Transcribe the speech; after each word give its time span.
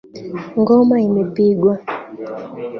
Ngoma 0.59 0.95
imepigwa. 1.07 1.73